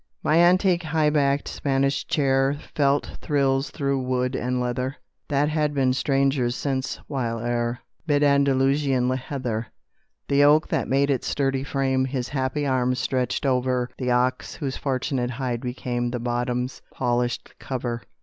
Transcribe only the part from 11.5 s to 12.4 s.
frame His